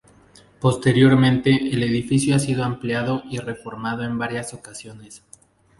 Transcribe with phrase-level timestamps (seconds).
[0.59, 5.21] Posteriormente el edificio ha sido ampliado y reformado en varias ocasiones.